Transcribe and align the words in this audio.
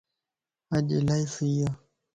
اڄ 0.75 0.87
الائي 0.97 1.25
سي 1.35 1.49
ا 1.67 1.67